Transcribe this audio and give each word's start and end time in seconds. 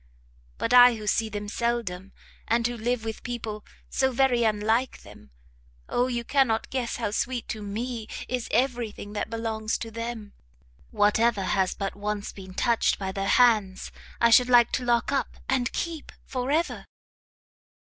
but 0.57 0.73
I 0.73 0.95
who 0.95 1.05
see 1.05 1.29
them 1.29 1.47
seldom, 1.47 2.11
and 2.47 2.65
who 2.65 2.75
live 2.75 3.05
with 3.05 3.21
people 3.21 3.63
so 3.87 4.11
very 4.11 4.43
unlike 4.43 5.03
them 5.03 5.29
Oh 5.87 6.07
you 6.07 6.23
cannot 6.23 6.71
guess 6.71 6.95
how 6.95 7.11
sweet 7.11 7.47
to 7.49 7.61
me 7.61 8.07
is 8.27 8.47
every 8.49 8.89
thing 8.89 9.13
that 9.13 9.29
belongs 9.29 9.77
to 9.77 9.91
them! 9.91 10.33
whatever 10.89 11.43
has 11.43 11.75
but 11.75 11.95
once 11.95 12.31
been 12.31 12.55
touched 12.55 12.97
by 12.97 13.11
their 13.11 13.27
hands, 13.29 13.91
I 14.19 14.31
should 14.31 14.49
like 14.49 14.71
to 14.71 14.83
lock 14.85 15.11
up, 15.11 15.37
and 15.47 15.71
keep 15.71 16.11
for 16.25 16.49
ever! 16.49 16.87